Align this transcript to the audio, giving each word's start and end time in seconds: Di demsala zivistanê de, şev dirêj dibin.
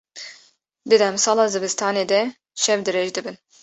Di 0.89 0.95
demsala 1.01 1.43
zivistanê 1.53 2.05
de, 2.11 2.21
şev 2.63 2.79
dirêj 2.85 3.09
dibin. 3.15 3.37